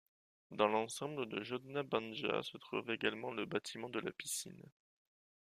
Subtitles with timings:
[0.49, 4.65] Dans l'ensemble de Jodna banja se trouve également le bâtiment de la piscine.